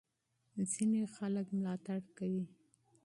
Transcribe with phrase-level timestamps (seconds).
[0.71, 2.45] ځینې خلک ملاتړ کوي.